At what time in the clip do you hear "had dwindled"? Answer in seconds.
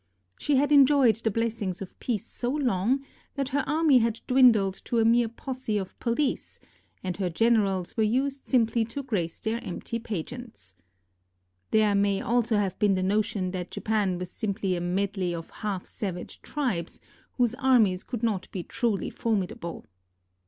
3.99-4.73